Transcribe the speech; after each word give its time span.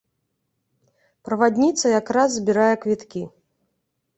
Правадніца 1.29 1.85
якраз 1.99 2.29
збірае 2.39 2.73
квіткі. 2.87 3.23